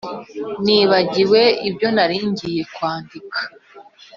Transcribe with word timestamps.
Nibagiwe 0.63 1.41
ibyo 1.69 1.87
naringiye 1.95 2.61
kwandika 2.73 3.39